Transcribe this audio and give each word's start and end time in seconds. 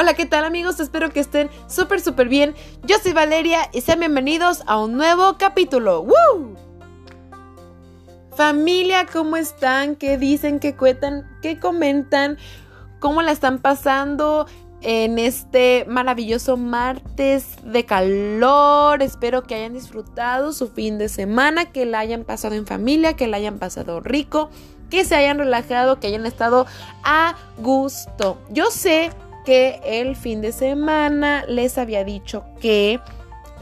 Hola, 0.00 0.14
¿qué 0.14 0.26
tal 0.26 0.44
amigos? 0.44 0.78
Espero 0.78 1.10
que 1.10 1.18
estén 1.18 1.50
súper, 1.66 2.00
súper 2.00 2.28
bien. 2.28 2.54
Yo 2.84 2.98
soy 3.02 3.12
Valeria 3.14 3.68
y 3.72 3.80
sean 3.80 3.98
bienvenidos 3.98 4.62
a 4.68 4.78
un 4.78 4.92
nuevo 4.92 5.38
capítulo. 5.38 6.02
¡Woo! 6.02 6.54
Familia, 8.36 9.06
¿cómo 9.12 9.36
están? 9.36 9.96
¿Qué 9.96 10.16
dicen? 10.16 10.60
¿Qué 10.60 10.76
cuentan? 10.76 11.28
¿Qué 11.42 11.58
comentan? 11.58 12.38
¿Cómo 13.00 13.22
la 13.22 13.32
están 13.32 13.58
pasando? 13.58 14.46
en 14.80 15.18
este 15.18 15.84
maravilloso 15.88 16.56
martes 16.56 17.56
de 17.64 17.84
calor. 17.84 19.02
Espero 19.02 19.42
que 19.42 19.56
hayan 19.56 19.72
disfrutado 19.74 20.52
su 20.52 20.68
fin 20.68 20.98
de 20.98 21.08
semana, 21.08 21.72
que 21.72 21.84
la 21.84 21.98
hayan 21.98 22.22
pasado 22.22 22.54
en 22.54 22.64
familia, 22.64 23.14
que 23.14 23.26
la 23.26 23.38
hayan 23.38 23.58
pasado 23.58 23.98
rico, 23.98 24.50
que 24.88 25.04
se 25.04 25.16
hayan 25.16 25.38
relajado, 25.38 25.98
que 25.98 26.06
hayan 26.06 26.26
estado 26.26 26.66
a 27.02 27.34
gusto. 27.56 28.38
Yo 28.50 28.70
sé 28.70 29.10
que 29.48 29.80
el 29.82 30.14
fin 30.14 30.42
de 30.42 30.52
semana 30.52 31.42
les 31.48 31.78
había 31.78 32.04
dicho 32.04 32.44
que 32.60 33.00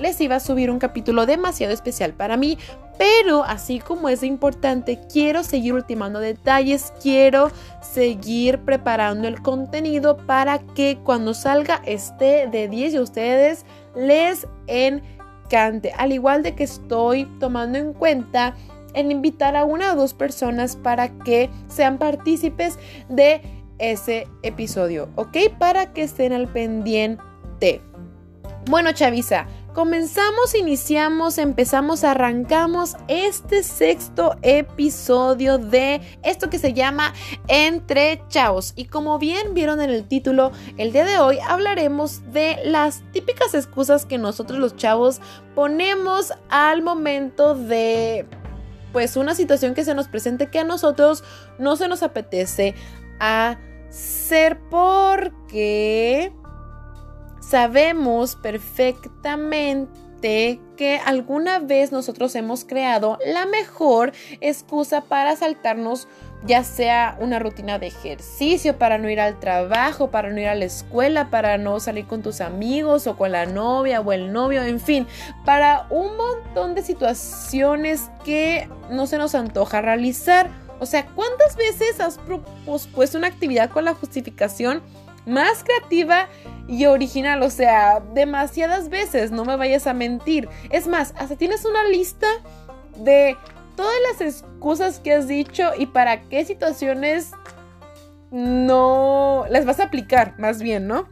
les 0.00 0.20
iba 0.20 0.34
a 0.34 0.40
subir 0.40 0.68
un 0.68 0.80
capítulo 0.80 1.26
demasiado 1.26 1.72
especial 1.72 2.12
para 2.12 2.36
mí, 2.36 2.58
pero 2.98 3.44
así 3.44 3.78
como 3.78 4.08
es 4.08 4.24
importante, 4.24 4.98
quiero 5.12 5.44
seguir 5.44 5.74
ultimando 5.74 6.18
detalles, 6.18 6.92
quiero 7.00 7.52
seguir 7.80 8.58
preparando 8.64 9.28
el 9.28 9.40
contenido 9.42 10.16
para 10.16 10.58
que 10.58 10.98
cuando 11.04 11.34
salga 11.34 11.80
esté 11.86 12.48
de 12.48 12.66
10 12.66 12.94
y 12.94 12.96
a 12.96 13.02
ustedes 13.02 13.64
les 13.94 14.48
encante. 14.66 15.92
Al 15.96 16.12
igual 16.12 16.42
de 16.42 16.56
que 16.56 16.64
estoy 16.64 17.26
tomando 17.38 17.78
en 17.78 17.92
cuenta 17.92 18.56
en 18.94 19.12
invitar 19.12 19.54
a 19.54 19.64
una 19.64 19.92
o 19.92 19.96
dos 19.96 20.14
personas 20.14 20.74
para 20.74 21.10
que 21.20 21.48
sean 21.68 21.98
partícipes 21.98 22.76
de 23.08 23.40
ese 23.78 24.28
episodio, 24.42 25.08
¿ok? 25.16 25.36
Para 25.58 25.92
que 25.92 26.02
estén 26.02 26.32
al 26.32 26.48
pendiente. 26.48 27.82
Bueno, 28.68 28.90
Chavisa, 28.90 29.46
comenzamos, 29.74 30.56
iniciamos, 30.56 31.38
empezamos, 31.38 32.02
arrancamos 32.02 32.96
este 33.06 33.62
sexto 33.62 34.34
episodio 34.42 35.58
de 35.58 36.00
esto 36.24 36.50
que 36.50 36.58
se 36.58 36.72
llama 36.72 37.14
Entre 37.46 38.22
Chavos. 38.28 38.72
Y 38.74 38.86
como 38.86 39.20
bien 39.20 39.54
vieron 39.54 39.80
en 39.80 39.90
el 39.90 40.08
título, 40.08 40.50
el 40.78 40.92
día 40.92 41.04
de 41.04 41.18
hoy 41.18 41.38
hablaremos 41.46 42.32
de 42.32 42.58
las 42.64 43.04
típicas 43.12 43.54
excusas 43.54 44.04
que 44.04 44.18
nosotros 44.18 44.58
los 44.58 44.74
chavos 44.74 45.20
ponemos 45.54 46.32
al 46.48 46.82
momento 46.82 47.54
de 47.54 48.26
pues 48.92 49.16
una 49.16 49.34
situación 49.34 49.74
que 49.74 49.84
se 49.84 49.94
nos 49.94 50.08
presente 50.08 50.48
que 50.48 50.58
a 50.58 50.64
nosotros 50.64 51.22
no 51.58 51.76
se 51.76 51.86
nos 51.86 52.02
apetece 52.02 52.74
hacer 53.88 54.58
porque 54.70 56.32
sabemos 57.40 58.36
perfectamente 58.36 60.60
que 60.76 61.00
alguna 61.04 61.60
vez 61.60 61.92
nosotros 61.92 62.34
hemos 62.34 62.64
creado 62.64 63.18
la 63.24 63.46
mejor 63.46 64.12
excusa 64.40 65.02
para 65.02 65.36
saltarnos 65.36 66.08
ya 66.44 66.64
sea 66.64 67.16
una 67.20 67.38
rutina 67.38 67.78
de 67.78 67.88
ejercicio, 67.88 68.78
para 68.78 68.98
no 68.98 69.08
ir 69.08 69.20
al 69.20 69.40
trabajo, 69.40 70.10
para 70.10 70.30
no 70.30 70.40
ir 70.40 70.48
a 70.48 70.54
la 70.54 70.64
escuela, 70.64 71.30
para 71.30 71.58
no 71.58 71.80
salir 71.80 72.06
con 72.06 72.22
tus 72.22 72.40
amigos 72.40 73.06
o 73.06 73.16
con 73.16 73.32
la 73.32 73.46
novia 73.46 74.00
o 74.00 74.12
el 74.12 74.32
novio, 74.32 74.62
en 74.62 74.80
fin, 74.80 75.06
para 75.44 75.86
un 75.90 76.16
montón 76.16 76.74
de 76.74 76.82
situaciones 76.82 78.10
que 78.24 78.68
no 78.90 79.06
se 79.06 79.18
nos 79.18 79.34
antoja 79.34 79.80
realizar. 79.80 80.50
O 80.78 80.86
sea, 80.86 81.06
¿cuántas 81.06 81.56
veces 81.56 82.00
has 82.00 82.18
pospuesto 82.64 83.18
una 83.18 83.28
actividad 83.28 83.70
con 83.70 83.84
la 83.84 83.94
justificación 83.94 84.82
más 85.26 85.64
creativa 85.64 86.28
y 86.68 86.86
original? 86.86 87.42
O 87.42 87.50
sea, 87.50 88.00
demasiadas 88.14 88.88
veces, 88.88 89.30
no 89.30 89.44
me 89.44 89.56
vayas 89.56 89.86
a 89.86 89.94
mentir. 89.94 90.48
Es 90.70 90.86
más, 90.86 91.14
hasta 91.16 91.36
tienes 91.36 91.64
una 91.64 91.84
lista 91.84 92.26
de 92.98 93.36
todas 93.76 93.96
las 94.10 94.20
excusas 94.20 95.00
que 95.00 95.12
has 95.12 95.28
dicho 95.28 95.70
y 95.76 95.86
para 95.86 96.22
qué 96.28 96.44
situaciones 96.44 97.32
no 98.30 99.44
las 99.50 99.64
vas 99.64 99.80
a 99.80 99.84
aplicar, 99.84 100.38
más 100.38 100.60
bien, 100.60 100.86
¿no? 100.86 101.08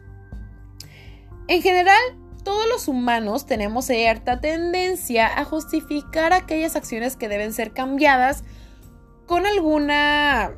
En 1.47 1.63
general, 1.63 2.01
todos 2.43 2.67
los 2.69 2.89
humanos 2.89 3.47
tenemos 3.47 3.87
cierta 3.87 4.41
tendencia 4.41 5.39
a 5.39 5.45
justificar 5.45 6.33
aquellas 6.33 6.77
acciones 6.77 7.17
que 7.17 7.29
deben 7.29 7.53
ser 7.53 7.73
cambiadas 7.73 8.45
con 9.27 9.47
alguna 9.47 10.53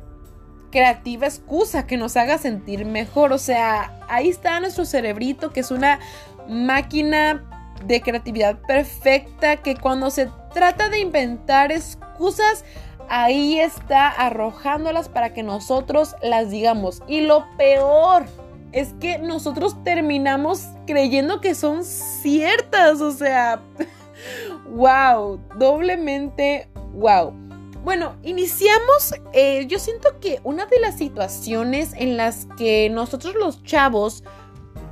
creativa 0.71 1.25
excusa 1.25 1.87
que 1.87 1.97
nos 1.97 2.17
haga 2.17 2.37
sentir 2.37 2.85
mejor. 2.85 3.31
O 3.33 3.37
sea, 3.37 3.99
ahí 4.09 4.29
está 4.29 4.59
nuestro 4.59 4.85
cerebrito, 4.85 5.51
que 5.51 5.61
es 5.61 5.71
una 5.71 5.99
máquina 6.47 7.43
de 7.85 8.01
creatividad 8.01 8.59
perfecta, 8.67 9.57
que 9.57 9.75
cuando 9.75 10.09
se 10.09 10.29
trata 10.53 10.89
de 10.89 10.99
inventar 10.99 11.71
excusas, 11.71 12.65
ahí 13.09 13.59
está 13.59 14.07
arrojándolas 14.07 15.09
para 15.09 15.33
que 15.33 15.43
nosotros 15.43 16.15
las 16.21 16.49
digamos. 16.49 17.01
Y 17.07 17.21
lo 17.21 17.45
peor 17.57 18.25
es 18.71 18.93
que 18.99 19.17
nosotros 19.19 19.81
terminamos 19.83 20.67
creyendo 20.85 21.39
que 21.41 21.55
son 21.55 21.83
ciertas. 21.83 23.01
O 23.01 23.11
sea, 23.11 23.61
wow, 24.69 25.39
doblemente 25.57 26.69
wow. 26.93 27.46
Bueno, 27.87 28.17
iniciamos, 28.21 29.13
eh, 29.31 29.65
yo 29.69 29.79
siento 29.79 30.19
que 30.19 30.41
una 30.43 30.65
de 30.65 30.77
las 30.77 30.97
situaciones 30.97 31.93
en 31.95 32.17
las 32.17 32.45
que 32.57 32.89
nosotros 32.89 33.33
los 33.35 33.63
chavos, 33.63 34.25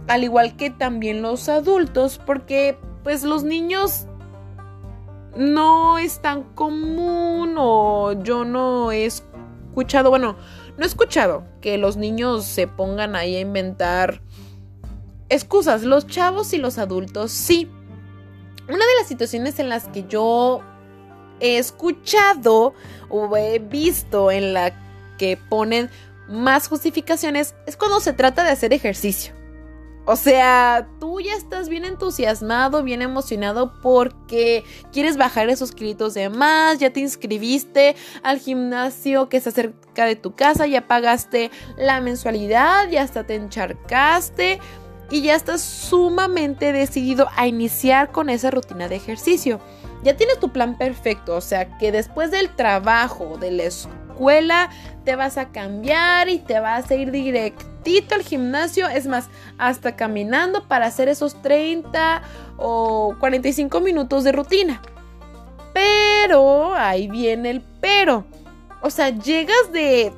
al 0.08 0.24
igual 0.24 0.56
que 0.56 0.70
también 0.70 1.22
los 1.22 1.50
adultos, 1.50 2.22
porque 2.26 2.78
pues 3.04 3.26
los 3.26 3.44
niños 3.44 4.08
no 5.36 5.98
es 5.98 6.22
tan 6.22 6.44
común 6.54 7.58
o 7.58 8.14
yo 8.24 8.46
no 8.46 8.94
he 8.94 9.04
escuchado, 9.04 10.10
bueno, 10.10 10.38
no 10.78 10.84
he 10.86 10.88
escuchado 10.88 11.44
que 11.60 11.78
los 11.78 11.98
niños 11.98 12.46
se 12.46 12.66
pongan 12.66 13.18
ahí 13.18 13.36
a 13.36 13.42
inventar 13.42 14.22
excusas, 15.28 15.84
los 15.84 16.08
chavos 16.08 16.54
y 16.54 16.60
los 16.60 16.78
adultos 16.78 17.34
sí. 17.34 17.70
Una 18.70 18.78
de 18.78 18.96
las 19.00 19.10
situaciones 19.10 19.60
en 19.60 19.68
las 19.68 19.90
que 19.90 20.06
yo 20.08 20.62
he 21.40 21.58
escuchado 21.58 22.74
o 23.10 23.38
he 23.38 23.60
visto 23.60 24.32
en 24.32 24.54
la 24.54 24.74
que 25.18 25.38
ponen 25.38 25.90
más 26.28 26.68
justificaciones 26.68 27.56
es 27.66 27.78
cuando 27.78 28.00
se 28.00 28.14
trata 28.14 28.44
de 28.44 28.52
hacer 28.52 28.74
ejercicio. 28.74 29.34
O 30.08 30.16
sea, 30.16 30.88
tú 31.00 31.20
ya 31.20 31.34
estás 31.34 31.68
bien 31.68 31.84
entusiasmado, 31.84 32.84
bien 32.84 33.02
emocionado 33.02 33.74
porque 33.82 34.64
quieres 34.94 35.18
bajar 35.18 35.50
esos 35.50 35.72
kilitos 35.72 36.14
de 36.14 36.30
más, 36.30 36.78
ya 36.78 36.92
te 36.92 37.00
inscribiste 37.00 37.96
al 38.22 38.38
gimnasio 38.38 39.30
que 39.30 39.38
está 39.38 39.50
cerca 39.50 40.06
de 40.06 40.16
tu 40.16 40.36
casa, 40.36 40.68
ya 40.68 40.88
pagaste 40.88 41.50
la 41.76 42.02
mensualidad, 42.02 42.88
ya 42.90 43.02
hasta 43.02 43.26
te 43.26 43.34
encharcaste 43.34 44.60
y 45.10 45.24
ya 45.24 45.34
estás 45.34 45.62
sumamente 45.62 46.72
decidido 46.72 47.28
a 47.36 47.48
iniciar 47.48 48.12
con 48.12 48.30
esa 48.30 48.52
rutina 48.52 48.88
de 48.88 48.98
ejercicio 48.98 49.60
ya 50.06 50.16
tienes 50.16 50.40
tu 50.40 50.50
plan 50.50 50.78
perfecto, 50.78 51.36
o 51.36 51.42
sea 51.42 51.78
que 51.80 51.92
después 51.92 52.30
del 52.30 52.56
trabajo, 52.56 53.38
de 53.40 53.50
la 53.50 53.64
escuela, 53.64 54.70
te 55.04 55.16
vas 55.16 55.40
a 55.40 55.50
cambiar 55.50 56.30
y 56.30 56.38
te 56.38 56.60
vas 56.60 56.92
a 56.92 56.96
ir 56.96 57.10
directito 57.10 58.14
al 58.14 58.22
gimnasio, 58.22 58.88
es 58.88 59.08
más, 59.08 59.30
hasta 59.58 59.96
caminando 59.96 60.68
para 60.68 60.86
hacer 60.86 61.10
esos 61.10 61.42
30 61.42 62.22
o 62.58 63.16
45 63.20 63.82
minutos 63.82 64.24
de 64.24 64.32
rutina. 64.32 64.80
Pero, 65.74 66.76
ahí 66.76 67.08
viene 67.08 67.50
el 67.50 67.62
pero. 67.82 68.26
O 68.82 68.92
sea, 68.92 69.10
llegas 69.10 69.72
de 69.72 70.14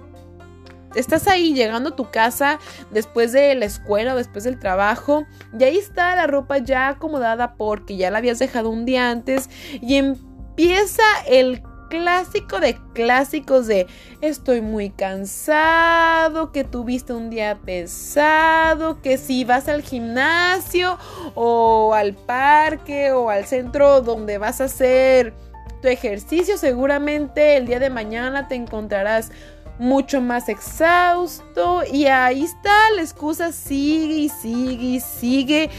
estás 0.95 1.27
ahí 1.27 1.53
llegando 1.53 1.89
a 1.89 1.95
tu 1.95 2.09
casa 2.09 2.59
después 2.91 3.31
de 3.31 3.55
la 3.55 3.65
escuela 3.65 4.13
o 4.13 4.17
después 4.17 4.43
del 4.43 4.59
trabajo 4.59 5.25
y 5.57 5.63
ahí 5.63 5.77
está 5.77 6.15
la 6.15 6.27
ropa 6.27 6.57
ya 6.57 6.89
acomodada 6.89 7.55
porque 7.55 7.97
ya 7.97 8.11
la 8.11 8.19
habías 8.19 8.39
dejado 8.39 8.69
un 8.69 8.85
día 8.85 9.09
antes 9.09 9.49
y 9.81 9.95
empieza 9.95 11.03
el 11.27 11.61
clásico 11.89 12.59
de 12.59 12.77
clásicos 12.93 13.67
de 13.67 13.87
estoy 14.21 14.61
muy 14.61 14.89
cansado, 14.89 16.51
que 16.51 16.63
tuviste 16.63 17.13
un 17.13 17.29
día 17.29 17.57
pesado, 17.63 19.01
que 19.01 19.17
si 19.17 19.45
vas 19.45 19.67
al 19.67 19.81
gimnasio 19.81 20.97
o 21.35 21.93
al 21.93 22.13
parque 22.13 23.11
o 23.11 23.29
al 23.29 23.45
centro 23.45 24.01
donde 24.01 24.37
vas 24.37 24.61
a 24.61 24.65
hacer 24.65 25.33
tu 25.81 25.87
ejercicio, 25.87 26.57
seguramente 26.57 27.57
el 27.57 27.67
día 27.67 27.79
de 27.79 27.89
mañana 27.89 28.47
te 28.47 28.55
encontrarás 28.55 29.31
mucho 29.79 30.21
más 30.21 30.49
exhausto 30.49 31.83
y 31.91 32.05
ahí 32.05 32.43
está, 32.43 32.75
la 32.95 33.01
excusa 33.01 33.51
sigue 33.51 34.15
y 34.15 34.29
sigue 34.29 34.85
y 34.85 34.99
sigue 34.99 35.69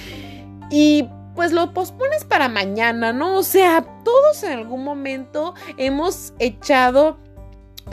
y 0.71 1.09
pues 1.35 1.53
lo 1.53 1.73
pospones 1.73 2.25
para 2.25 2.49
mañana, 2.49 3.13
¿no? 3.13 3.37
O 3.37 3.43
sea, 3.45 3.85
todos 4.05 4.43
en 4.43 4.59
algún 4.59 4.83
momento 4.83 5.55
hemos 5.77 6.33
echado 6.41 7.17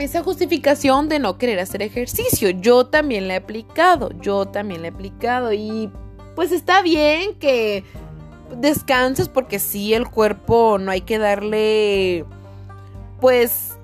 esa 0.00 0.22
justificación 0.22 1.08
de 1.08 1.18
no 1.18 1.38
querer 1.38 1.60
hacer 1.60 1.82
ejercicio. 1.82 2.50
Yo 2.50 2.86
también 2.86 3.28
la 3.28 3.34
he 3.34 3.36
aplicado, 3.36 4.10
yo 4.20 4.46
también 4.46 4.82
la 4.82 4.88
he 4.88 4.90
aplicado 4.90 5.52
y 5.52 5.90
pues 6.34 6.52
está 6.52 6.82
bien 6.82 7.34
que 7.38 7.84
descanses 8.60 9.28
porque 9.28 9.58
sí, 9.58 9.94
el 9.94 10.08
cuerpo 10.08 10.78
no 10.78 10.90
hay 10.90 11.02
que 11.02 11.18
darle 11.18 12.24
pues 13.20 13.75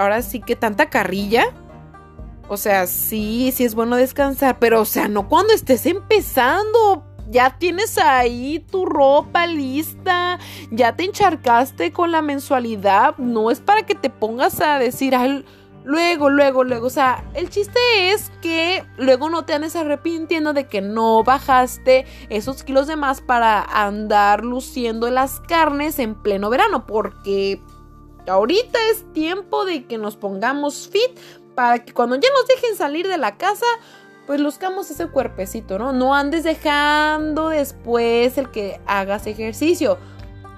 ahora 0.00 0.22
sí 0.22 0.40
que 0.40 0.56
tanta 0.56 0.88
carrilla. 0.88 1.46
O 2.48 2.56
sea, 2.56 2.86
sí, 2.86 3.52
sí 3.54 3.64
es 3.64 3.74
bueno 3.74 3.96
descansar, 3.96 4.58
pero 4.58 4.80
o 4.80 4.84
sea, 4.84 5.06
no 5.06 5.28
cuando 5.28 5.52
estés 5.52 5.86
empezando, 5.86 7.04
ya 7.28 7.58
tienes 7.58 7.96
ahí 7.96 8.58
tu 8.58 8.86
ropa 8.86 9.46
lista, 9.46 10.40
ya 10.72 10.96
te 10.96 11.04
encharcaste 11.04 11.92
con 11.92 12.10
la 12.10 12.22
mensualidad, 12.22 13.16
no 13.18 13.52
es 13.52 13.60
para 13.60 13.84
que 13.84 13.94
te 13.94 14.10
pongas 14.10 14.60
a 14.60 14.80
decir 14.80 15.14
luego, 15.84 16.28
luego, 16.28 16.64
luego, 16.64 16.88
o 16.88 16.90
sea, 16.90 17.24
el 17.34 17.50
chiste 17.50 17.78
es 18.10 18.32
que 18.42 18.84
luego 18.96 19.30
no 19.30 19.44
te 19.44 19.54
andes 19.54 19.76
arrepintiendo 19.76 20.52
de 20.52 20.66
que 20.66 20.80
no 20.80 21.22
bajaste 21.22 22.04
esos 22.30 22.64
kilos 22.64 22.88
de 22.88 22.96
más 22.96 23.20
para 23.20 23.62
andar 23.62 24.44
luciendo 24.44 25.08
las 25.08 25.38
carnes 25.38 26.00
en 26.00 26.16
pleno 26.16 26.50
verano, 26.50 26.84
porque 26.84 27.60
ahorita 28.26 28.78
es 28.90 29.12
tiempo 29.12 29.64
de 29.64 29.84
que 29.84 29.98
nos 29.98 30.16
pongamos 30.16 30.88
fit 30.88 31.18
para 31.54 31.84
que 31.84 31.92
cuando 31.92 32.16
ya 32.16 32.28
nos 32.30 32.46
dejen 32.46 32.76
salir 32.76 33.08
de 33.08 33.18
la 33.18 33.36
casa, 33.36 33.66
pues 34.26 34.42
buscamos 34.42 34.90
ese 34.90 35.08
cuerpecito, 35.08 35.78
¿no? 35.78 35.92
No 35.92 36.14
andes 36.14 36.44
dejando 36.44 37.48
después 37.48 38.38
el 38.38 38.50
que 38.50 38.80
hagas 38.86 39.26
ejercicio. 39.26 39.98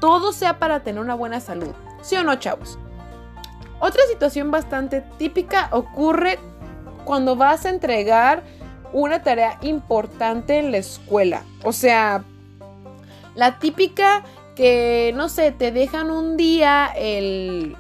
Todo 0.01 0.33
sea 0.33 0.59
para 0.59 0.83
tener 0.83 1.01
una 1.01 1.15
buena 1.15 1.41
salud. 1.41 1.73
¿Sí 2.03 2.17
o 2.17 2.23
no, 2.23 2.35
chavos? 2.37 2.79
Otra 3.81 4.03
situación 4.11 4.51
bastante 4.51 5.01
típica 5.19 5.69
ocurre 5.73 6.39
cuando 7.05 7.35
vas 7.35 7.65
a 7.65 7.71
entregar 7.71 8.43
una 8.93 9.23
tarea 9.23 9.59
importante 9.63 10.59
en 10.59 10.71
la 10.71 10.79
escuela. 10.79 11.43
O 11.65 11.73
sea, 11.73 12.25
la 13.35 13.59
típica 13.59 14.25
que, 14.55 15.13
no 15.15 15.29
sé, 15.29 15.53
te 15.53 15.73
dejan 15.73 16.11
un 16.11 16.37
día 16.37 16.93
el 16.97 17.77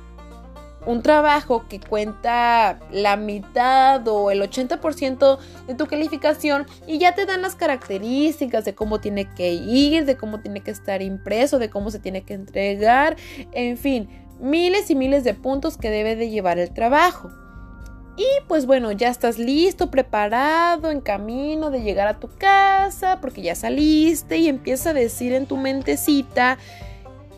un 0.87 1.03
trabajo 1.03 1.65
que 1.69 1.81
cuenta 1.81 2.81
la 2.91 3.17
mitad 3.17 4.07
o 4.09 4.31
el 4.31 4.43
80% 4.43 5.39
de 5.67 5.75
tu 5.75 5.87
calificación 5.87 6.67
y 6.87 6.99
ya 6.99 7.15
te 7.15 7.27
dan 7.27 7.43
las 7.43 7.55
características 7.55 8.65
de 8.65 8.75
cómo 8.75 9.01
tiene 9.01 9.33
que 9.33 9.53
ir, 9.53 10.05
de 10.05 10.17
cómo 10.17 10.41
tiene 10.41 10.61
que 10.61 10.71
estar 10.71 11.03
impreso, 11.03 11.59
de 11.59 11.71
cómo 11.71 11.91
se 11.91 11.99
tiene 11.99 12.23
que 12.23 12.35
entregar, 12.35 13.17
en 13.53 13.77
fin, 13.77 14.09
miles 14.41 14.91
y 14.91 14.97
miles 14.97 15.25
de 15.25 15.35
puntos 15.35 15.77
que 15.77 15.91
debe 15.91 16.17
de 16.17 16.31
llevar 16.31 16.59
el 16.59 16.73
trabajo. 16.73 17.31
Y 18.17 18.27
pues 18.47 18.67
bueno, 18.67 18.93
ya 18.93 19.09
estás 19.09 19.39
listo, 19.39 19.91
preparado, 19.91 20.91
en 20.91 21.01
camino 21.01 21.71
de 21.71 21.83
llegar 21.83 22.09
a 22.09 22.21
tu 22.21 22.29
casa, 22.37 23.21
porque 23.21 23.41
ya 23.41 23.55
saliste 23.55 24.37
y 24.37 24.49
empieza 24.49 24.91
a 24.91 24.95
decir 24.95 25.33
en 25.33 25.47
tu 25.47 25.57
mentecita, 25.57 26.59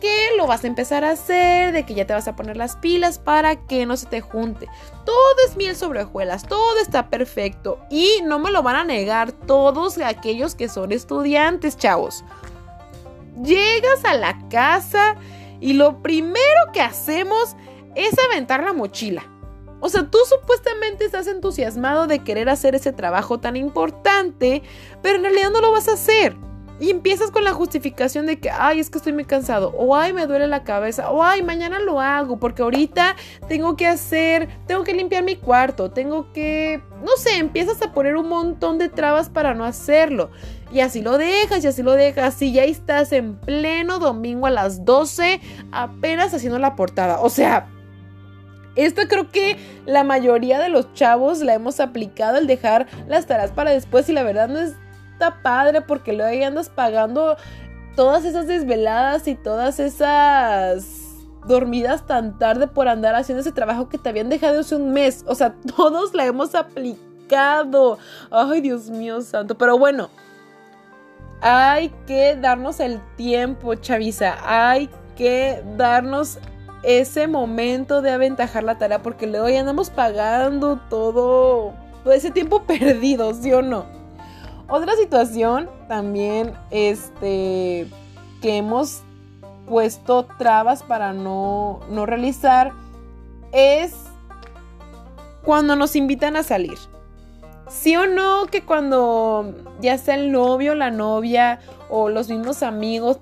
que 0.01 0.37
lo 0.37 0.47
vas 0.47 0.65
a 0.65 0.67
empezar 0.67 1.05
a 1.05 1.13
hacer, 1.13 1.73
de 1.73 1.85
que 1.87 1.95
ya 1.95 2.07
te 2.07 2.13
vas 2.13 2.29
a 2.29 2.37
poner 2.37 2.57
las 2.57 2.77
pilas 2.77 3.19
para 3.19 3.57
que 3.67 3.87
no 3.87 3.97
se 3.97 4.07
te 4.07 4.21
junte. 4.21 4.69
Todo 5.07 5.37
es 5.47 5.57
miel 5.57 5.77
sobre 5.77 6.03
hojuelas, 6.03 6.47
todo 6.47 6.79
está 6.81 7.09
perfecto 7.09 7.79
y 7.89 8.21
no 8.25 8.39
me 8.39 8.51
lo 8.51 8.63
van 8.63 8.77
a 8.77 8.85
negar 8.85 9.33
todos 9.33 9.99
aquellos 9.99 10.57
que 10.57 10.69
son 10.69 10.93
estudiantes, 10.93 11.77
chavos. 11.77 12.25
Llegas 13.43 14.05
a 14.05 14.15
la 14.15 14.39
casa 14.51 15.17
y 15.61 15.73
lo 15.73 16.03
primero 16.03 16.73
que 16.73 16.83
hacemos 16.83 17.57
es 17.95 18.15
aventar 18.31 18.63
la 18.63 18.73
mochila. 18.73 19.34
O 19.85 19.91
sea, 19.91 20.09
tú 20.09 20.17
supuestamente 20.27 21.05
estás 21.05 21.27
entusiasmado 21.27 22.07
de 22.07 22.21
querer 22.21 22.49
hacer 22.49 22.75
ese 22.75 22.91
trabajo 22.91 23.39
tan 23.39 23.55
importante, 23.55 24.63
pero 25.03 25.17
en 25.17 25.25
realidad 25.25 25.51
no 25.51 25.61
lo 25.61 25.73
vas 25.73 25.89
a 25.89 25.93
hacer. 25.93 26.35
Y 26.81 26.89
empiezas 26.89 27.31
con 27.31 27.45
la 27.45 27.53
justificación 27.53 28.25
de 28.25 28.41
que, 28.41 28.49
ay, 28.49 28.81
es 28.81 28.89
que 28.89 28.97
estoy 28.97 29.13
muy 29.13 29.27
cansado, 29.27 29.75
o 29.77 29.95
ay, 29.95 30.15
me 30.15 30.27
duele 30.27 30.47
la 30.47 30.65
cabeza, 30.65 31.11
o 31.11 31.23
ay, 31.23 31.43
mañana 31.43 31.81
lo 31.81 32.01
hago, 32.01 32.39
porque 32.39 32.63
ahorita 32.63 33.15
tengo 33.47 33.77
que 33.77 33.87
hacer, 33.87 34.49
tengo 34.67 34.85
que 34.85 34.95
limpiar 34.95 35.23
mi 35.23 35.37
cuarto, 35.37 35.91
tengo 35.91 36.33
que, 36.33 36.83
no 37.03 37.15
sé, 37.19 37.37
empiezas 37.37 37.83
a 37.83 37.93
poner 37.93 38.17
un 38.17 38.31
montón 38.31 38.79
de 38.79 38.89
trabas 38.89 39.29
para 39.29 39.53
no 39.53 39.67
hacerlo. 39.67 40.31
Y 40.73 40.81
así 40.81 41.03
lo 41.03 41.19
dejas, 41.19 41.63
y 41.63 41.67
así 41.67 41.83
lo 41.83 41.93
dejas, 41.93 42.41
y 42.41 42.55
ya 42.55 42.65
estás 42.65 43.13
en 43.13 43.37
pleno 43.37 43.99
domingo 43.99 44.47
a 44.47 44.51
las 44.51 44.87
12, 44.87 45.43
apenas 45.73 46.33
haciendo 46.33 46.59
la 46.59 46.75
portada. 46.75 47.21
O 47.21 47.29
sea, 47.29 47.69
esto 48.77 49.03
creo 49.09 49.31
que 49.31 49.57
la 49.87 50.05
mayoría 50.05 50.59
de 50.59 50.69
los 50.69 50.93
chavos 50.95 51.41
la 51.41 51.55
hemos 51.55 51.81
aplicado 51.81 52.39
el 52.39 52.47
dejar 52.47 52.87
las 53.09 53.27
tareas 53.27 53.53
para 53.53 53.71
después 53.71 54.09
y 54.09 54.13
la 54.13 54.23
verdad 54.23 54.49
no 54.49 54.59
es 54.59 54.75
está 55.15 55.43
padre 55.43 55.81
porque 55.81 56.13
luego 56.13 56.31
ahí 56.31 56.43
andas 56.43 56.69
pagando 56.69 57.37
todas 57.97 58.25
esas 58.25 58.47
desveladas 58.47 59.27
y 59.29 59.35
todas 59.35 59.81
esas 59.81 60.85
dormidas 61.47 62.07
tan 62.07 62.39
tarde 62.39 62.67
por 62.67 62.89
andar 62.89 63.15
haciendo 63.15 63.41
ese 63.41 63.53
trabajo 63.53 63.89
que 63.89 63.99
te 63.99 64.09
habían 64.09 64.29
dejado 64.29 64.61
hace 64.61 64.75
un 64.77 64.93
mes. 64.93 65.25
O 65.27 65.35
sea, 65.35 65.55
todos 65.77 66.15
la 66.15 66.27
hemos 66.27 66.55
aplicado. 66.55 67.99
Ay, 68.31 68.61
Dios 68.61 68.91
mío 68.91 69.21
santo. 69.21 69.57
Pero 69.57 69.79
bueno, 69.79 70.11
hay 71.41 71.91
que 72.07 72.37
darnos 72.37 72.81
el 72.81 73.01
tiempo, 73.17 73.75
Chavisa. 73.77 74.37
Hay 74.45 74.91
que 75.17 75.63
darnos 75.77 76.39
ese 76.85 77.27
momento 77.27 78.03
de 78.03 78.11
aventajar 78.11 78.63
la 78.63 78.79
tarea 78.79 79.03
porque 79.03 79.27
luego 79.27 79.49
ya 79.49 79.61
andamos 79.61 79.91
pagando 79.91 80.79
todo, 80.91 81.73
ese 82.13 82.31
tiempo 82.31 82.63
perdido, 82.67 83.33
¿sí 83.35 83.53
o 83.53 83.63
no? 83.63 83.87
Otra 84.69 84.95
situación 84.97 85.69
también, 85.89 86.53
este, 86.71 87.87
que 88.41 88.57
hemos 88.57 89.03
puesto 89.67 90.27
trabas 90.39 90.83
para 90.83 91.13
no, 91.13 91.81
no 91.91 92.07
realizar 92.07 92.73
es 93.53 93.95
cuando 95.43 95.77
nos 95.77 95.97
invitan 95.97 96.37
a 96.37 96.43
salir. 96.43 96.79
Sí 97.69 97.97
o 97.97 98.07
no 98.07 98.47
que 98.47 98.63
cuando 98.63 99.55
ya 99.81 99.97
sea 99.99 100.17
el 100.17 100.33
novio, 100.33 100.75
la 100.75 100.91
novia 100.91 101.61
o 101.89 102.09
los 102.09 102.29
mismos 102.29 102.63
amigos 102.63 103.21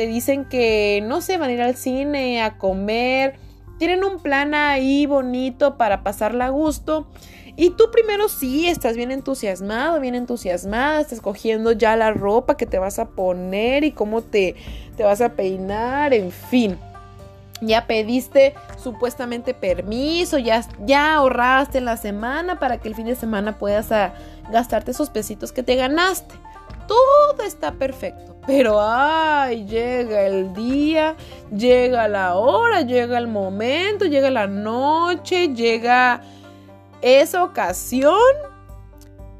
te 0.00 0.06
dicen 0.06 0.46
que 0.46 1.04
no 1.06 1.20
se 1.20 1.36
van 1.36 1.50
a 1.50 1.52
ir 1.52 1.60
al 1.60 1.76
cine, 1.76 2.40
a 2.40 2.56
comer, 2.56 3.34
tienen 3.78 4.02
un 4.02 4.18
plan 4.18 4.54
ahí 4.54 5.04
bonito 5.04 5.76
para 5.76 6.02
pasarla 6.02 6.46
a 6.46 6.48
gusto 6.48 7.06
y 7.54 7.68
tú 7.68 7.90
primero 7.92 8.30
sí, 8.30 8.66
estás 8.66 8.96
bien 8.96 9.10
entusiasmado, 9.10 10.00
bien 10.00 10.14
entusiasmada, 10.14 11.02
estás 11.02 11.20
cogiendo 11.20 11.72
ya 11.72 11.96
la 11.96 12.12
ropa 12.12 12.56
que 12.56 12.64
te 12.64 12.78
vas 12.78 12.98
a 12.98 13.10
poner 13.10 13.84
y 13.84 13.92
cómo 13.92 14.22
te, 14.22 14.56
te 14.96 15.04
vas 15.04 15.20
a 15.20 15.34
peinar, 15.34 16.14
en 16.14 16.32
fin. 16.32 16.78
Ya 17.60 17.86
pediste 17.86 18.54
supuestamente 18.82 19.52
permiso, 19.52 20.38
ya, 20.38 20.66
ya 20.86 21.16
ahorraste 21.16 21.82
la 21.82 21.98
semana 21.98 22.58
para 22.58 22.78
que 22.78 22.88
el 22.88 22.94
fin 22.94 23.04
de 23.04 23.16
semana 23.16 23.58
puedas 23.58 23.92
a, 23.92 24.14
gastarte 24.50 24.92
esos 24.92 25.10
pesitos 25.10 25.52
que 25.52 25.62
te 25.62 25.76
ganaste. 25.76 26.34
Todo 26.90 27.46
está 27.46 27.70
perfecto. 27.74 28.34
Pero 28.48 28.80
ay, 28.80 29.64
llega 29.64 30.26
el 30.26 30.52
día, 30.54 31.14
llega 31.56 32.08
la 32.08 32.34
hora, 32.34 32.80
llega 32.80 33.16
el 33.16 33.28
momento, 33.28 34.06
llega 34.06 34.28
la 34.28 34.48
noche, 34.48 35.54
llega 35.54 36.20
esa 37.00 37.44
ocasión 37.44 38.18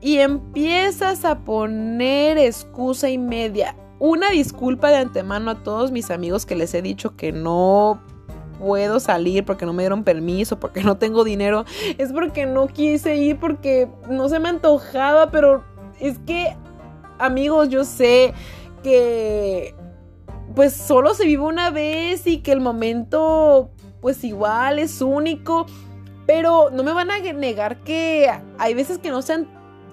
y 0.00 0.18
empiezas 0.18 1.24
a 1.24 1.40
poner 1.40 2.38
excusa 2.38 3.10
y 3.10 3.18
media. 3.18 3.74
Una 3.98 4.30
disculpa 4.30 4.90
de 4.90 4.98
antemano 4.98 5.50
a 5.50 5.62
todos 5.64 5.90
mis 5.90 6.12
amigos 6.12 6.46
que 6.46 6.54
les 6.54 6.72
he 6.74 6.82
dicho 6.82 7.16
que 7.16 7.32
no 7.32 8.00
puedo 8.60 9.00
salir 9.00 9.44
porque 9.44 9.66
no 9.66 9.72
me 9.72 9.82
dieron 9.82 10.04
permiso, 10.04 10.60
porque 10.60 10.84
no 10.84 10.98
tengo 10.98 11.24
dinero. 11.24 11.64
Es 11.98 12.12
porque 12.12 12.46
no 12.46 12.68
quise 12.68 13.16
ir, 13.16 13.40
porque 13.40 13.88
no 14.08 14.28
se 14.28 14.38
me 14.38 14.50
antojaba, 14.50 15.32
pero 15.32 15.64
es 15.98 16.16
que, 16.20 16.56
amigos, 17.20 17.68
yo 17.68 17.84
sé 17.84 18.34
que 18.82 19.74
pues 20.54 20.72
solo 20.72 21.14
se 21.14 21.24
vive 21.26 21.42
una 21.42 21.70
vez 21.70 22.26
y 22.26 22.38
que 22.38 22.52
el 22.52 22.60
momento 22.60 23.70
pues 24.00 24.24
igual 24.24 24.78
es 24.78 25.00
único. 25.00 25.66
Pero 26.26 26.70
no 26.70 26.84
me 26.84 26.92
van 26.92 27.10
a 27.10 27.18
negar 27.18 27.78
que 27.78 28.30
hay 28.58 28.74
veces 28.74 28.98
que 28.98 29.10
no 29.10 29.20
se 29.22 29.46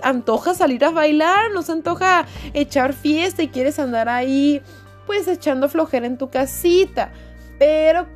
antoja 0.03 0.53
salir 0.53 0.86
a 0.86 0.91
bailar, 0.91 1.51
no 1.51 1.63
se 1.63 1.72
antoja 1.72 2.25
echar 2.53 2.93
fiesta 2.93 3.41
y 3.41 3.48
quieres 3.48 3.79
andar 3.79 4.07
ahí 4.07 4.62
pues 5.07 5.27
echando 5.27 5.69
flojera 5.69 6.05
en 6.05 6.17
tu 6.17 6.29
casita. 6.29 7.12
Pero 7.57 8.07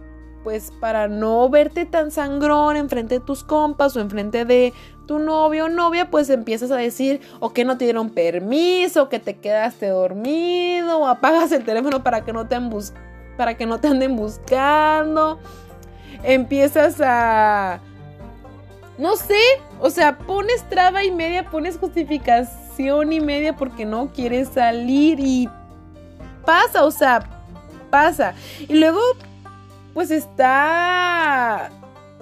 pues 0.44 0.72
para 0.80 1.08
no 1.08 1.50
verte 1.50 1.86
tan 1.86 2.12
sangrón 2.12 2.76
enfrente 2.76 3.20
de 3.20 3.26
tus 3.26 3.44
compas 3.44 3.96
o 3.96 4.00
enfrente 4.00 4.46
de 4.46 4.74
tu 5.12 5.20
novio 5.20 5.66
o 5.66 5.68
novia, 5.68 6.10
pues 6.10 6.30
empiezas 6.30 6.72
a 6.72 6.78
decir 6.78 7.20
o 7.42 7.52
que 7.52 7.66
no 7.66 7.78
te 7.78 7.84
dieron 7.84 8.12
permiso, 8.12 9.10
que 9.10 9.20
te 9.20 9.36
quedaste 9.36 9.90
dormido, 9.90 11.00
o 11.00 11.06
apagas 11.06 11.52
el 11.52 11.66
teléfono 11.66 12.02
para 12.02 12.24
que 12.24 12.32
no 12.32 12.48
te, 12.48 12.58
para 13.36 13.58
que 13.58 13.66
no 13.66 13.78
te 13.82 13.90
anden 13.90 14.16
buscando. 14.16 15.38
Empiezas 16.24 17.02
a 17.02 17.82
no 18.98 19.18
sé, 19.18 19.42
o 19.82 19.90
sea, 19.90 20.18
pones 20.18 20.64
traba 20.70 21.04
y 21.04 21.12
media, 21.12 21.44
pones 21.50 21.78
justificación 21.78 23.12
y 23.12 23.20
media 23.20 23.54
porque 23.58 23.84
no 23.84 24.14
quieres 24.14 24.48
salir 24.48 25.20
y 25.20 25.50
pasa, 26.46 26.86
o 26.86 26.92
sea, 26.92 27.20
pasa. 27.90 28.34
Y 28.66 28.76
luego, 28.76 29.02
pues 29.94 30.10
está 30.10 31.70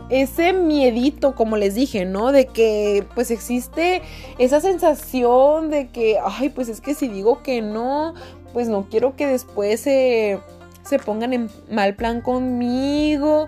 ese 0.10 0.54
miedito, 0.54 1.36
como 1.36 1.56
les 1.56 1.76
dije, 1.76 2.06
¿no? 2.06 2.32
De 2.32 2.48
que 2.48 3.06
pues 3.16 3.32
existe 3.32 4.02
esa 4.38 4.60
sensación 4.60 5.70
de 5.70 5.90
que, 5.90 6.18
ay, 6.24 6.50
pues 6.50 6.68
es 6.70 6.82
que 6.82 6.96
si 6.96 7.08
digo 7.08 7.44
que 7.44 7.62
no, 7.62 8.16
pues 8.54 8.68
no 8.68 8.88
quiero 8.90 9.16
que 9.16 9.28
después 9.28 9.82
se, 9.82 10.40
se 10.84 11.00
pongan 11.00 11.34
en 11.34 11.50
mal 11.70 11.96
plan 11.96 12.22
conmigo 12.22 13.48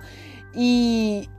y 0.53 1.29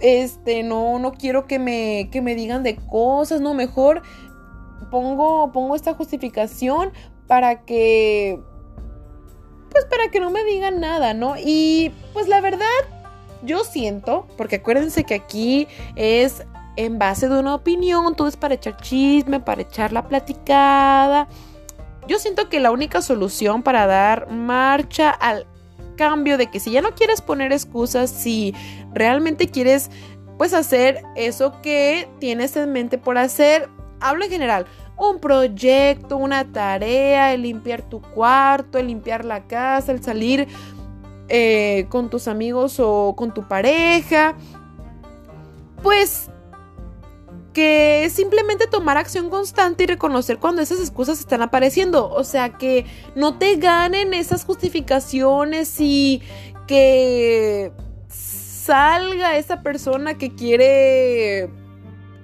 este 0.00 0.62
no 0.62 0.98
no 0.98 1.12
quiero 1.12 1.46
que 1.46 1.58
me 1.58 2.08
que 2.10 2.22
me 2.22 2.34
digan 2.34 2.62
de 2.62 2.76
cosas, 2.76 3.40
no, 3.40 3.54
mejor 3.54 4.02
pongo 4.90 5.52
pongo 5.52 5.74
esta 5.76 5.94
justificación 5.94 6.92
para 7.26 7.64
que 7.64 8.40
pues 9.70 9.84
para 9.86 10.10
que 10.10 10.20
no 10.20 10.30
me 10.30 10.44
digan 10.44 10.80
nada, 10.80 11.14
¿no? 11.14 11.34
Y 11.36 11.92
pues 12.12 12.28
la 12.28 12.40
verdad 12.40 12.66
yo 13.42 13.64
siento, 13.64 14.26
porque 14.36 14.56
acuérdense 14.56 15.04
que 15.04 15.14
aquí 15.14 15.68
es 15.96 16.44
en 16.76 16.98
base 16.98 17.28
de 17.28 17.38
una 17.38 17.54
opinión, 17.54 18.14
todo 18.14 18.28
es 18.28 18.36
para 18.36 18.54
echar 18.54 18.76
chisme, 18.78 19.40
para 19.40 19.62
echar 19.62 19.92
la 19.92 20.06
platicada. 20.08 21.28
Yo 22.06 22.18
siento 22.18 22.48
que 22.48 22.60
la 22.60 22.70
única 22.70 23.02
solución 23.02 23.62
para 23.62 23.86
dar 23.86 24.30
marcha 24.30 25.10
al 25.10 25.46
cambio 25.96 26.38
de 26.38 26.46
que 26.46 26.60
si 26.60 26.70
ya 26.70 26.80
no 26.80 26.94
quieres 26.94 27.20
poner 27.20 27.52
excusas, 27.52 28.10
si 28.10 28.54
realmente 28.92 29.48
quieres 29.48 29.90
pues 30.38 30.54
hacer 30.54 31.02
eso 31.16 31.60
que 31.60 32.08
tienes 32.18 32.56
en 32.56 32.72
mente 32.72 32.96
por 32.96 33.18
hacer, 33.18 33.68
hablo 34.00 34.24
en 34.24 34.30
general, 34.30 34.66
un 34.96 35.18
proyecto, 35.18 36.16
una 36.16 36.50
tarea, 36.50 37.34
el 37.34 37.42
limpiar 37.42 37.82
tu 37.82 38.00
cuarto, 38.00 38.78
el 38.78 38.86
limpiar 38.86 39.24
la 39.24 39.46
casa, 39.46 39.92
el 39.92 40.02
salir 40.02 40.48
eh, 41.30 41.86
con 41.88 42.10
tus 42.10 42.28
amigos 42.28 42.80
o 42.80 43.14
con 43.16 43.32
tu 43.32 43.46
pareja, 43.46 44.34
pues 45.82 46.28
que 47.52 48.10
simplemente 48.12 48.66
tomar 48.66 48.96
acción 48.96 49.30
constante 49.30 49.84
y 49.84 49.86
reconocer 49.86 50.38
cuando 50.38 50.60
esas 50.62 50.80
excusas 50.80 51.20
están 51.20 51.42
apareciendo. 51.42 52.10
O 52.10 52.24
sea, 52.24 52.50
que 52.58 52.84
no 53.14 53.38
te 53.38 53.56
ganen 53.56 54.12
esas 54.12 54.44
justificaciones 54.44 55.80
y 55.80 56.20
que 56.66 57.72
salga 58.08 59.36
esa 59.36 59.62
persona 59.62 60.18
que 60.18 60.34
quiere 60.34 61.50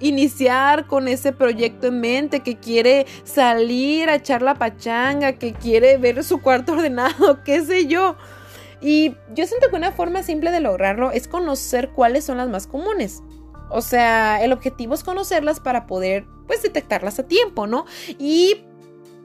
iniciar 0.01 0.87
con 0.87 1.09
ese 1.09 1.33
proyecto 1.33 1.87
en 1.89 2.01
mente, 2.01 2.41
que 2.41 2.57
quiere 2.57 3.07
salir 3.25 4.11
a 4.11 4.17
echar 4.17 4.43
la 4.43 4.55
pachanga, 4.55 5.35
que 5.35 5.53
quiere 5.53 5.97
ver 5.97 6.23
su 6.23 6.41
cuarto 6.41 6.73
ordenado, 6.75 7.43
qué 7.45 7.65
sé 7.65 7.87
yo. 7.87 8.17
Y 8.81 9.17
yo 9.35 9.47
siento 9.47 9.69
que 9.71 9.77
una 9.77 9.93
forma 9.93 10.23
simple 10.23 10.51
de 10.51 10.61
lograrlo 10.61 11.11
es 11.11 11.29
conocer 11.29 11.91
cuáles 11.91 12.25
son 12.25 12.37
las 12.37 12.49
más 12.49 12.67
comunes. 12.67 13.23
O 13.71 13.81
sea, 13.81 14.43
el 14.43 14.53
objetivo 14.53 14.95
es 14.95 15.03
conocerlas 15.03 15.61
para 15.61 15.87
poder, 15.87 16.25
pues, 16.47 16.63
detectarlas 16.63 17.19
a 17.19 17.27
tiempo, 17.27 17.67
¿no? 17.67 17.85
Y 18.19 18.65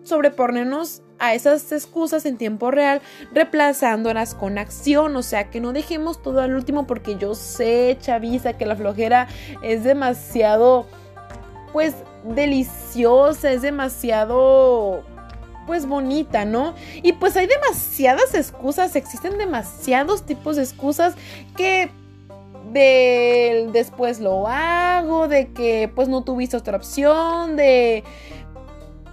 sobreponernos 0.03 1.03
a 1.19 1.35
esas 1.35 1.71
excusas 1.71 2.25
en 2.25 2.37
tiempo 2.37 2.71
real, 2.71 3.01
reemplazándolas 3.31 4.33
con 4.33 4.57
acción, 4.57 5.15
o 5.15 5.21
sea, 5.21 5.51
que 5.51 5.61
no 5.61 5.71
dejemos 5.71 6.23
todo 6.23 6.41
al 6.41 6.55
último 6.55 6.87
porque 6.87 7.15
yo 7.17 7.35
sé, 7.35 7.95
Chavisa, 8.01 8.57
que 8.57 8.65
la 8.65 8.75
flojera 8.75 9.27
es 9.61 9.83
demasiado, 9.83 10.87
pues, 11.71 11.93
deliciosa, 12.23 13.51
es 13.51 13.61
demasiado 13.61 15.03
pues 15.67 15.85
bonita, 15.85 16.45
¿no? 16.45 16.75
Y 17.03 17.13
pues 17.13 17.37
hay 17.37 17.47
demasiadas 17.47 18.33
excusas, 18.33 18.95
existen 18.95 19.37
demasiados 19.37 20.25
tipos 20.25 20.55
de 20.55 20.63
excusas 20.63 21.15
que 21.55 21.91
de 22.71 23.69
después 23.73 24.19
lo 24.19 24.47
hago, 24.47 25.27
de 25.27 25.51
que 25.51 25.91
pues 25.93 26.07
no 26.07 26.23
tuviste 26.23 26.55
otra 26.57 26.77
opción, 26.77 27.55
de 27.55 28.03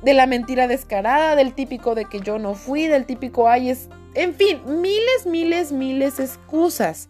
de 0.02 0.14
la 0.14 0.26
mentira 0.26 0.68
descarada, 0.68 1.34
del 1.34 1.54
típico 1.54 1.94
de 1.94 2.04
que 2.04 2.20
yo 2.20 2.38
no 2.38 2.54
fui, 2.54 2.86
del 2.86 3.04
típico 3.04 3.48
ay 3.48 3.70
es, 3.70 3.88
en 4.14 4.34
fin, 4.34 4.60
miles, 4.66 5.26
miles, 5.26 5.72
miles 5.72 6.20
excusas, 6.20 7.08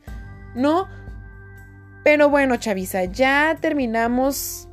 ¿no? 0.54 0.88
Pero 2.04 2.30
bueno, 2.30 2.56
Chavisa, 2.56 3.04
ya 3.04 3.58
terminamos 3.60 4.68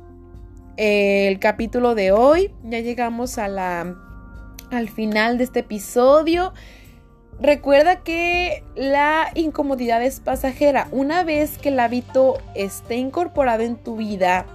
el 0.76 1.38
capítulo 1.38 1.94
de 1.94 2.12
hoy, 2.12 2.54
ya 2.64 2.80
llegamos 2.80 3.38
a 3.38 3.48
la 3.48 3.94
al 4.70 4.88
final 4.88 5.38
de 5.38 5.44
este 5.44 5.60
episodio. 5.60 6.52
Recuerda 7.40 8.02
que 8.02 8.64
la 8.74 9.30
incomodidad 9.34 10.02
es 10.02 10.20
pasajera. 10.20 10.88
Una 10.90 11.22
vez 11.22 11.58
que 11.58 11.68
el 11.68 11.78
hábito 11.80 12.38
esté 12.54 12.96
incorporado 12.96 13.62
en 13.62 13.76
tu 13.76 13.96
vida, 13.96 14.46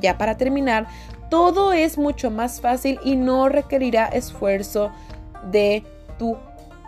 ya 0.00 0.18
para 0.18 0.36
terminar, 0.36 0.88
todo 1.30 1.72
es 1.72 1.98
mucho 1.98 2.30
más 2.30 2.60
fácil 2.60 2.98
y 3.04 3.14
no 3.14 3.48
requerirá 3.48 4.06
esfuerzo 4.06 4.90
de 5.50 5.84
tu 6.18 6.36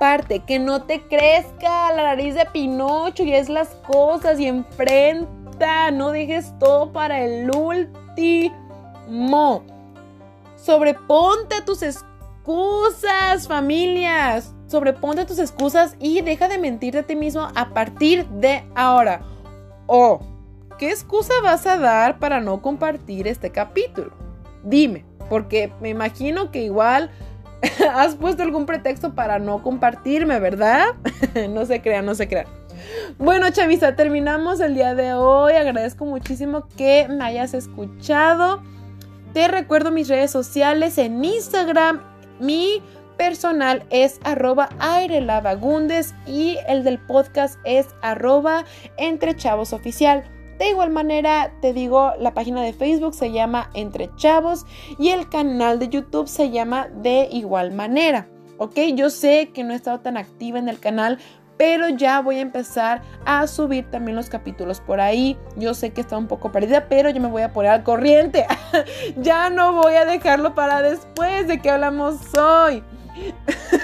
parte. 0.01 0.41
Que 0.41 0.59
no 0.59 0.83
te 0.83 1.03
crezca 1.03 1.93
la 1.93 2.03
nariz 2.03 2.35
de 2.35 2.47
Pinocho 2.47 3.23
y 3.23 3.33
es 3.33 3.49
las 3.49 3.69
cosas 3.87 4.41
y 4.41 4.47
enfrenta. 4.49 5.93
No 5.93 6.11
dejes 6.11 6.53
todo 6.59 6.93
para 6.93 7.21
el 7.23 7.49
último. 7.55 8.53
Sobreponte 10.57 11.55
a 11.55 11.65
tus 11.65 11.85
excusas, 12.43 13.47
familias. 13.47 14.53
Sobreponte 14.67 15.25
tus 15.25 15.39
excusas 15.39 15.95
y 16.01 16.23
deja 16.23 16.49
de 16.49 16.59
mentirte 16.59 16.99
a 16.99 17.03
ti 17.05 17.15
mismo 17.15 17.49
a 17.55 17.71
partir 17.73 18.27
de 18.27 18.65
ahora. 18.75 19.23
O, 19.87 20.21
¿qué 20.79 20.91
excusa 20.91 21.35
vas 21.43 21.67
a 21.67 21.79
dar 21.79 22.19
para 22.19 22.41
no 22.41 22.61
compartir 22.61 23.29
este 23.29 23.51
capítulo? 23.51 24.13
Dime, 24.65 25.05
porque 25.29 25.73
me 25.81 25.91
imagino 25.91 26.51
que 26.51 26.65
igual 26.65 27.11
has 27.95 28.17
puesto 28.17 28.43
algún 28.43 28.67
pretexto 28.67 29.15
para 29.15 29.39
no 29.39 29.63
compartirme, 29.63 30.41
¿verdad? 30.41 30.87
no 31.51 31.65
se 31.65 31.81
crean, 31.81 32.07
no 32.07 32.15
se 32.15 32.29
crean. 32.29 32.47
Bueno, 33.19 33.49
Chavisa, 33.51 33.95
terminamos 33.95 34.59
el 34.61 34.75
día 34.75 34.97
de 34.97 35.13
hoy. 35.13 35.53
Agradezco 35.53 36.07
muchísimo 36.07 36.67
que 36.77 37.07
me 37.09 37.25
hayas 37.25 37.55
escuchado. 37.55 38.63
Te 39.33 39.47
recuerdo 39.47 39.93
mis 39.93 40.09
redes 40.09 40.31
sociales 40.33 40.99
en 40.99 41.25
Instagram 41.25 42.12
mi 42.43 42.83
personal 43.17 43.85
es 43.91 44.21
arroba 44.25 44.69
airelavagundes 44.81 46.15
y 46.27 46.59
el 46.67 46.83
del 46.83 46.99
podcast 46.99 47.59
es 47.65 47.87
arroba 48.03 48.65
entre. 48.99 49.37
De 50.59 50.69
igual 50.69 50.91
manera, 50.91 51.53
te 51.61 51.73
digo, 51.73 52.13
la 52.19 52.35
página 52.35 52.63
de 52.63 52.73
Facebook 52.73 53.15
se 53.15 53.33
llama 53.33 53.71
Entre 53.75 54.11
Chavos 54.17 54.67
y 54.99 55.09
el 55.09 55.29
canal 55.29 55.79
de 55.79 55.89
YouTube 55.89 56.29
se 56.29 56.51
llama 56.51 56.89
De 56.89 57.29
igual 57.33 57.73
manera. 57.73 58.29
Ok, 58.59 58.79
yo 58.95 59.11
sé 59.11 59.51
que 59.53 59.65
no 59.65 59.73
he 59.73 59.77
estado 59.77 60.01
tan 60.01 60.17
activa 60.17 60.59
en 60.59 60.69
el 60.69 60.79
canal, 60.79 61.19
pero 61.63 61.91
ya 61.91 62.21
voy 62.23 62.39
a 62.39 62.41
empezar 62.41 63.03
a 63.25 63.47
subir 63.47 63.89
también 63.89 64.17
los 64.17 64.29
capítulos 64.29 64.81
por 64.81 65.01
ahí. 65.01 65.39
Yo 65.55 65.75
sé 65.75 65.93
que 65.93 66.01
está 66.01 66.19
un 66.19 66.27
poco 66.27 66.51
perdida, 66.51 66.89
pero 66.89 67.09
yo 67.09 67.21
me 67.21 67.29
voy 67.29 67.43
a 67.43 67.53
poner 67.53 67.71
al 67.71 67.85
corriente. 67.85 68.49
ya 69.19 69.49
no 69.49 69.73
voy 69.73 69.95
a 69.95 70.05
dejarlo 70.05 70.57
para 70.57 70.83
después 70.83 71.47
de 71.47 71.63
que 71.63 71.71
hablamos 71.71 72.17
hoy. 72.37 72.83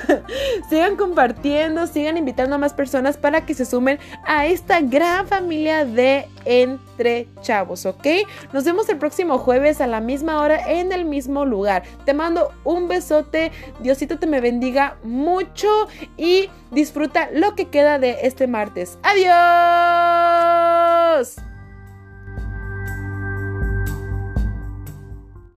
sigan 0.70 0.96
compartiendo, 0.96 1.86
sigan 1.86 2.16
invitando 2.16 2.56
a 2.56 2.58
más 2.58 2.74
personas 2.74 3.16
para 3.16 3.46
que 3.46 3.54
se 3.54 3.64
sumen 3.64 3.98
a 4.24 4.46
esta 4.46 4.80
gran 4.80 5.26
familia 5.26 5.84
de 5.84 6.26
Entre 6.44 7.28
Chavos, 7.40 7.86
¿ok? 7.86 8.06
Nos 8.52 8.64
vemos 8.64 8.88
el 8.88 8.98
próximo 8.98 9.38
jueves 9.38 9.80
a 9.80 9.86
la 9.86 10.00
misma 10.00 10.40
hora 10.40 10.60
en 10.70 10.92
el 10.92 11.04
mismo 11.04 11.44
lugar. 11.44 11.84
Te 12.04 12.14
mando 12.14 12.52
un 12.64 12.88
besote, 12.88 13.52
Diosito 13.80 14.18
te 14.18 14.26
me 14.26 14.40
bendiga 14.40 14.96
mucho 15.02 15.68
y 16.16 16.50
disfruta 16.70 17.28
lo 17.32 17.54
que 17.54 17.66
queda 17.66 17.98
de 17.98 18.18
este 18.22 18.46
martes. 18.46 18.98
¡Adiós! 19.02 19.28